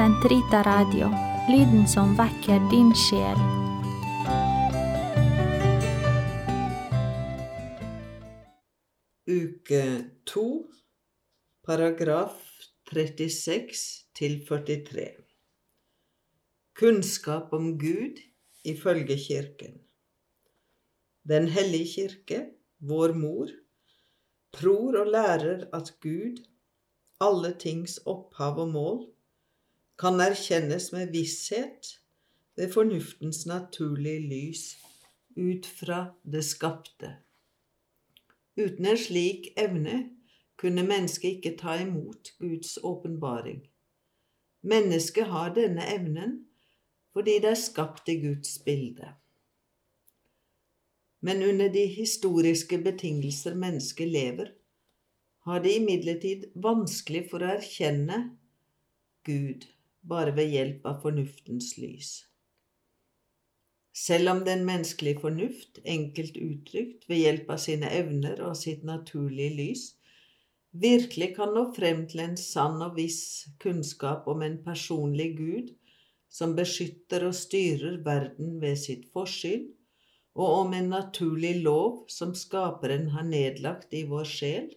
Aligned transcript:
Sentrita 0.00 0.62
Radio, 0.64 1.10
lyden 1.52 1.82
som 1.84 2.14
vekker 2.16 2.62
din 2.70 2.88
sjel. 2.96 3.40
Uke 9.28 9.82
2, 10.24 10.44
paragraf 11.68 12.38
36 12.88 13.76
til 14.16 14.38
43. 14.48 15.04
Kunnskap 16.80 17.52
om 17.52 17.76
Gud 17.76 18.24
ifølge 18.64 19.20
Kirken. 19.28 19.76
Den 21.28 21.52
hellige 21.52 21.92
kirke, 21.92 22.42
vår 22.80 23.12
mor, 23.20 23.52
tror 24.56 25.02
og 25.04 25.12
lærer 25.12 25.68
at 25.76 25.92
Gud, 26.00 26.40
alle 27.20 27.52
tings 27.60 28.00
opphav 28.08 28.64
og 28.64 28.78
mål, 28.80 29.08
kan 30.00 30.20
erkjennes 30.24 30.92
med 30.94 31.10
visshet 31.12 31.88
ved 32.56 32.70
fornuftens 32.72 33.42
naturlige 33.46 34.20
lys 34.30 34.62
ut 35.36 35.66
fra 35.66 35.98
det 36.24 36.40
skapte. 36.44 37.10
Uten 38.56 38.86
en 38.86 38.96
slik 38.98 39.50
evne 39.60 39.98
kunne 40.60 40.86
mennesket 40.88 41.36
ikke 41.36 41.52
ta 41.60 41.74
imot 41.82 42.32
Guds 42.40 42.78
åpenbaring. 42.82 43.66
Mennesket 44.62 45.28
har 45.28 45.52
denne 45.56 45.84
evnen 45.92 46.38
fordi 47.12 47.36
det 47.42 47.50
er 47.50 47.58
skapt 47.60 48.08
i 48.08 48.16
Guds 48.22 48.58
bilde. 48.64 49.10
Men 51.20 51.42
under 51.42 51.68
de 51.72 51.84
historiske 51.86 52.78
betingelser 52.78 53.54
mennesket 53.54 54.08
lever, 54.08 54.52
har 55.44 55.60
det 55.60 55.74
imidlertid 55.76 56.48
vanskelig 56.54 57.26
for 57.32 57.44
å 57.44 57.52
erkjenne 57.58 58.22
Gud 59.28 59.66
bare 60.02 60.34
ved 60.36 60.52
hjelp 60.54 60.86
av 60.86 61.00
fornuftens 61.04 61.76
lys. 61.78 62.10
Selv 63.96 64.30
om 64.30 64.44
den 64.46 64.62
menneskelige 64.64 65.20
fornuft, 65.20 65.80
enkelt 65.84 66.36
uttrykt 66.38 67.08
ved 67.10 67.24
hjelp 67.24 67.50
av 67.50 67.58
sine 67.60 67.90
evner 67.92 68.40
og 68.46 68.56
sitt 68.56 68.84
naturlige 68.86 69.56
lys, 69.58 69.82
virkelig 70.70 71.34
kan 71.36 71.52
nå 71.56 71.66
frem 71.76 72.06
til 72.08 72.22
en 72.24 72.38
sann 72.38 72.78
og 72.86 72.94
viss 72.96 73.50
kunnskap 73.60 74.28
om 74.30 74.44
en 74.46 74.60
personlig 74.64 75.34
Gud 75.36 75.74
som 76.30 76.54
beskytter 76.54 77.26
og 77.26 77.34
styrer 77.34 77.98
verden 78.06 78.60
ved 78.62 78.78
sitt 78.78 79.08
forsyn, 79.12 79.66
og 80.38 80.52
om 80.62 80.74
en 80.78 80.92
naturlig 80.92 81.56
lov 81.64 82.04
som 82.08 82.36
skaperen 82.38 83.08
har 83.16 83.26
nedlagt 83.26 83.92
i 83.92 84.04
vår 84.08 84.28
sjel, 84.30 84.68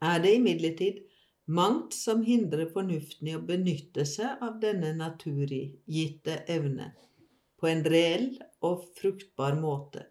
er 0.00 0.22
det 0.24 0.38
imidlertid 0.38 1.02
mangt 1.50 1.94
som 1.94 2.22
hindrer 2.22 2.68
fornuften 2.70 3.28
i 3.28 3.34
å 3.34 3.42
benytte 3.46 4.04
seg 4.06 4.42
av 4.44 4.60
denne 4.62 4.92
naturgitte 4.94 6.36
evne 6.46 6.92
på 7.60 7.68
en 7.68 7.82
reell 7.84 8.28
og 8.64 8.86
fruktbar 9.00 9.58
måte, 9.58 10.06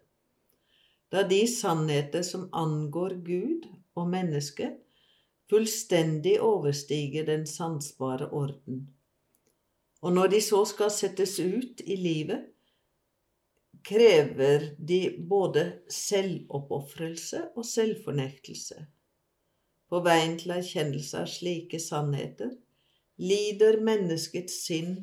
da 1.10 1.24
de 1.26 1.40
sannheter 1.50 2.22
som 2.26 2.46
angår 2.54 3.16
Gud 3.26 3.66
og 3.98 4.10
mennesket, 4.12 4.76
fullstendig 5.50 6.36
overstiger 6.44 7.26
den 7.26 7.48
sansbare 7.50 8.28
orden. 8.30 8.84
Og 10.04 10.14
når 10.14 10.36
de 10.36 10.44
så 10.44 10.62
skal 10.68 10.92
settes 10.94 11.34
ut 11.40 11.82
i 11.82 11.96
livet, 11.98 12.46
krever 13.82 14.70
de 14.78 15.02
både 15.18 15.64
selvoppofrelse 15.90 17.48
og 17.56 17.66
selvfornektelse. 17.66 18.84
På 19.90 20.00
veien 20.06 20.36
til 20.38 20.54
erkjennelse 20.54 21.24
av 21.24 21.30
slike 21.30 21.80
sannheter 21.82 22.52
lider 23.20 23.80
menneskets 23.84 24.60
sinn 24.66 25.00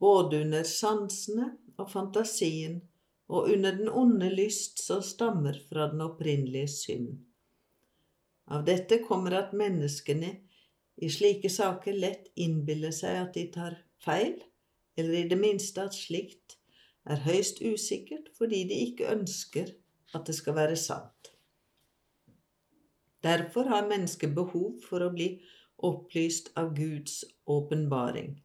både 0.00 0.42
under 0.44 0.66
sansene 0.68 1.54
og 1.80 1.88
fantasien 1.90 2.82
og 3.32 3.48
under 3.54 3.78
den 3.78 3.88
onde 3.88 4.28
lyst 4.30 4.82
som 4.84 5.00
stammer 5.02 5.56
fra 5.70 5.88
den 5.92 6.04
opprinnelige 6.04 6.68
synd. 6.70 7.14
Av 8.46 8.62
dette 8.68 9.00
kommer 9.02 9.34
at 9.40 9.56
menneskene 9.56 10.34
i 11.02 11.08
slike 11.10 11.50
saker 11.50 11.96
lett 11.96 12.28
innbiller 12.38 12.94
seg 12.94 13.18
at 13.24 13.32
de 13.34 13.46
tar 13.56 13.80
feil, 14.04 14.36
eller 14.96 15.18
i 15.18 15.28
det 15.28 15.38
minste 15.40 15.82
at 15.82 15.96
slikt 15.96 16.56
er 17.08 17.24
høyst 17.26 17.60
usikkert 17.64 18.30
fordi 18.38 18.62
de 18.70 18.78
ikke 18.86 19.10
ønsker 19.12 19.72
at 20.14 20.28
det 20.28 20.36
skal 20.38 20.56
være 20.60 20.78
sant. 20.80 21.35
Derfor 23.24 23.70
har 23.72 23.88
mennesket 23.88 24.34
behov 24.36 24.80
for 24.88 25.04
å 25.04 25.12
bli 25.14 25.30
opplyst 25.76 26.52
av 26.56 26.74
Guds 26.76 27.22
åpenbaring 27.46 28.36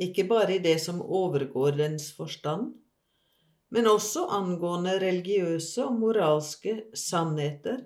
ikke 0.00 0.24
bare 0.28 0.56
i 0.56 0.62
det 0.64 0.78
som 0.80 1.02
overgår 1.02 1.76
dens 1.76 2.08
forstand, 2.16 2.72
men 3.70 3.86
også 3.86 4.24
angående 4.32 4.96
religiøse 5.02 5.84
og 5.84 5.98
moralske 6.00 6.76
sannheter 6.96 7.82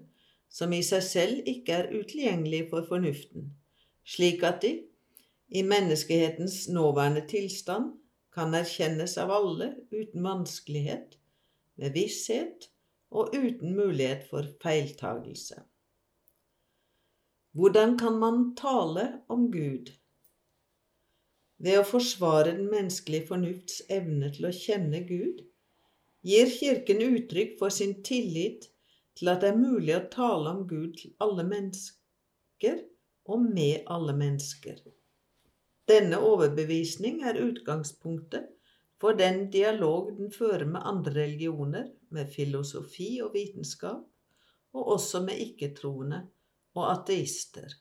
som 0.54 0.72
i 0.72 0.80
seg 0.86 1.02
selv 1.04 1.50
ikke 1.50 1.80
er 1.80 1.90
utilgjengelige 1.92 2.68
for 2.70 2.86
fornuften, 2.88 3.50
slik 4.06 4.46
at 4.46 4.62
de, 4.62 4.72
i 5.54 5.62
menneskehetens 5.66 6.68
nåværende 6.72 7.26
tilstand, 7.30 7.92
kan 8.34 8.54
erkjennes 8.58 9.18
av 9.22 9.30
alle 9.30 9.68
uten 9.92 10.24
vanskelighet, 10.24 11.18
med 11.78 11.94
visshet 11.94 12.70
og 13.10 13.34
uten 13.34 13.74
mulighet 13.76 14.24
for 14.30 14.46
feiltagelse. 14.62 15.60
Hvordan 17.54 17.98
kan 17.98 18.18
man 18.18 18.48
tale 18.58 19.10
om 19.30 19.50
Gud? 19.52 19.94
ved 21.64 21.80
å 21.80 21.86
forsvare 21.86 22.54
den 22.56 22.68
menneskelige 22.72 23.28
fornufts 23.30 23.82
evne 23.92 24.30
til 24.34 24.48
å 24.48 24.54
kjenne 24.54 25.02
Gud, 25.08 25.42
gir 26.24 26.50
Kirken 26.52 27.02
uttrykk 27.04 27.58
for 27.60 27.74
sin 27.74 27.98
tillit 28.06 28.68
til 29.16 29.30
at 29.32 29.44
det 29.44 29.52
er 29.52 29.60
mulig 29.60 29.94
å 29.96 30.06
tale 30.12 30.50
om 30.50 30.64
Gud 30.68 30.98
til 31.00 31.14
alle 31.24 31.44
mennesker 31.46 32.82
og 33.30 33.46
med 33.46 33.86
alle 33.92 34.16
mennesker. 34.18 34.80
Denne 35.88 36.18
overbevisning 36.24 37.22
er 37.28 37.40
utgangspunktet 37.40 38.50
for 39.00 39.16
den 39.16 39.46
dialog 39.52 40.10
den 40.16 40.32
fører 40.32 40.64
med 40.68 40.84
andre 40.84 41.14
religioner, 41.22 41.90
med 42.08 42.30
filosofi 42.32 43.18
og 43.24 43.34
vitenskap, 43.34 44.04
og 44.74 44.92
også 44.96 45.20
med 45.26 45.40
ikke-troende 45.44 46.22
og 46.74 46.90
ateister. 46.92 47.72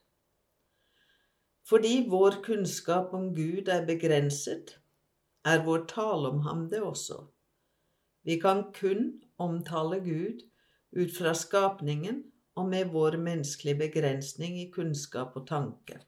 Fordi 1.70 2.06
vår 2.10 2.42
kunnskap 2.46 3.14
om 3.14 3.32
Gud 3.36 3.70
er 3.72 3.86
begrenset, 3.88 4.78
er 5.46 5.64
vår 5.66 5.86
tale 5.92 6.32
om 6.34 6.42
ham 6.48 6.68
det 6.72 6.82
også. 6.84 7.20
Vi 8.24 8.40
kan 8.40 8.66
kun 8.76 9.22
omtale 9.38 10.00
Gud 10.04 10.44
ut 10.92 11.18
fra 11.18 11.34
skapningen 11.34 12.24
og 12.56 12.70
med 12.70 12.92
vår 12.94 13.18
menneskelige 13.18 13.80
begrensning 13.80 14.60
i 14.62 14.70
kunnskap 14.72 15.36
og 15.36 15.48
tanke. 15.48 16.00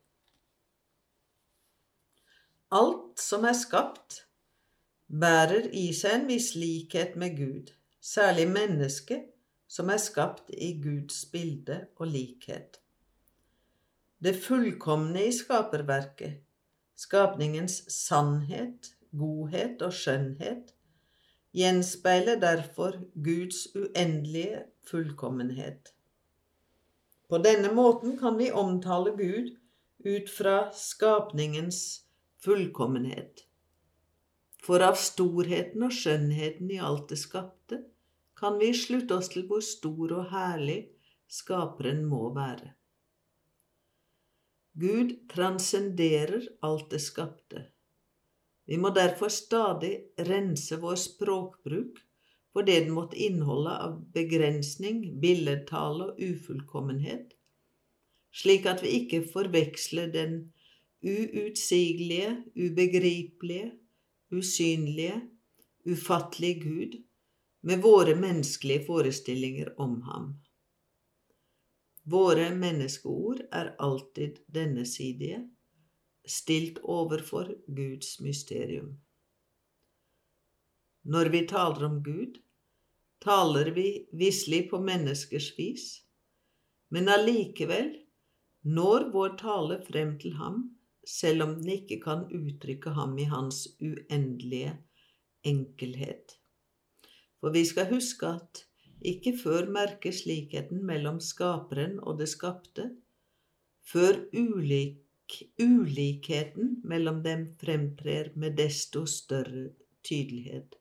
Alt 2.72 3.20
som 3.22 3.46
er 3.46 3.56
skapt, 3.58 4.26
bærer 5.08 5.70
i 5.74 5.88
seg 5.94 6.20
en 6.20 6.28
viss 6.30 6.54
likhet 6.58 7.16
med 7.20 7.38
Gud, 7.38 7.72
særlig 8.02 8.48
mennesket 8.52 9.35
som 9.68 9.90
er 9.90 10.02
skapt 10.02 10.52
i 10.54 10.74
Guds 10.82 11.26
bilde 11.32 11.86
og 11.98 12.08
likhet. 12.12 12.80
Det 14.24 14.36
fullkomne 14.42 15.26
i 15.28 15.34
skaperverket, 15.36 16.40
skapningens 16.96 17.82
sannhet, 17.92 18.94
godhet 19.16 19.82
og 19.86 19.94
skjønnhet, 19.94 20.72
gjenspeiler 21.56 22.40
derfor 22.40 22.98
Guds 23.24 23.68
uendelige 23.76 24.64
fullkommenhet. 24.88 25.92
På 27.30 27.40
denne 27.42 27.72
måten 27.74 28.18
kan 28.20 28.38
vi 28.38 28.52
omtale 28.52 29.16
Gud 29.18 29.56
ut 30.06 30.30
fra 30.30 30.70
skapningens 30.74 32.06
fullkommenhet. 32.44 33.46
For 34.66 34.82
av 34.82 34.98
storheten 34.98 35.86
og 35.86 35.94
skjønnheten 35.94 36.72
i 36.74 36.82
alt 36.82 37.10
det 37.10 37.20
skapte 37.22 37.82
kan 38.36 38.60
vi 38.60 38.74
slutte 38.76 39.18
oss 39.20 39.32
til 39.34 39.48
hvor 39.50 39.64
stor 39.64 40.18
og 40.20 40.32
herlig 40.34 40.82
Skaperen 41.26 42.04
må 42.06 42.30
være. 42.36 42.76
Gud 44.78 45.16
transcenderer 45.32 46.44
alt 46.68 46.92
det 46.92 47.00
skapte. 47.02 47.64
Vi 48.70 48.78
må 48.82 48.92
derfor 48.94 49.32
stadig 49.34 49.94
rense 50.28 50.78
vår 50.82 51.00
språkbruk 51.02 52.02
for 52.54 52.68
det 52.68 52.76
den 52.86 52.94
måtte 52.96 53.20
inneholde 53.20 53.74
av 53.88 53.96
begrensning, 54.16 55.02
billedtale 55.22 56.12
og 56.12 56.22
ufullkommenhet, 56.24 57.34
slik 58.36 58.68
at 58.70 58.84
vi 58.84 58.94
ikke 59.02 59.26
forveksler 59.32 60.12
den 60.14 60.38
uutsigelige, 61.06 62.32
ubegripelige, 62.56 63.74
usynlige, 64.32 65.18
ufattelige 65.86 66.62
Gud 66.64 66.96
med 67.66 67.82
våre 67.82 68.14
menneskelige 68.16 68.86
forestillinger 68.86 69.74
om 69.82 70.02
ham. 70.06 70.28
Våre 72.06 72.52
menneskeord 72.54 73.42
er 73.52 73.72
alltid 73.82 74.38
dennesidige, 74.54 75.40
stilt 76.28 76.78
overfor 76.84 77.50
Guds 77.66 78.20
mysterium. 78.22 78.92
Når 81.10 81.32
vi 81.34 81.42
taler 81.50 81.88
om 81.90 81.98
Gud, 82.06 82.38
taler 83.26 83.74
vi 83.74 83.88
visselig 84.14 84.68
på 84.70 84.82
menneskers 84.86 85.50
vis, 85.58 85.90
men 86.94 87.10
allikevel 87.10 87.92
når 88.62 89.10
vår 89.14 89.38
tale 89.42 89.82
frem 89.90 90.16
til 90.22 90.38
ham, 90.38 90.64
selv 91.06 91.50
om 91.50 91.58
den 91.58 91.78
ikke 91.80 91.98
kan 92.06 92.26
uttrykke 92.30 92.94
ham 92.94 93.18
i 93.18 93.26
hans 93.30 93.66
uendelige 93.82 94.78
enkelhet. 95.46 96.38
For 97.46 97.54
vi 97.54 97.62
skal 97.70 97.92
huske 97.92 98.26
at 98.26 98.64
ikke 99.06 99.36
før 99.38 99.68
merkes 99.70 100.24
likheten 100.26 100.80
mellom 100.82 101.20
skaperen 101.22 102.00
og 102.02 102.18
det 102.18 102.26
skapte, 102.32 102.88
før 103.86 104.18
ulik, 104.34 105.36
ulikheten 105.62 106.80
mellom 106.82 107.22
dem 107.28 107.52
fremtrer 107.62 108.32
med 108.34 108.58
desto 108.58 109.04
større 109.06 109.68
tydelighet 110.02 110.80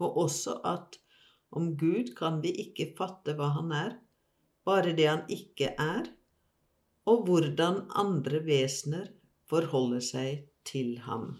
og 0.00 0.16
også 0.24 0.56
at 0.66 0.98
om 1.50 1.74
Gud 1.78 2.14
kan 2.18 2.40
vi 2.42 2.52
ikke 2.64 2.90
fatte 2.98 3.34
hva 3.38 3.50
han 3.56 3.72
er, 3.74 3.94
bare 4.66 4.94
det 4.96 5.06
han 5.08 5.24
ikke 5.30 5.74
er, 5.78 6.08
og 7.10 7.24
hvordan 7.26 7.84
andre 7.98 8.42
vesener 8.46 9.10
forholder 9.50 10.04
seg 10.04 10.44
til 10.66 10.96
ham. 11.06 11.34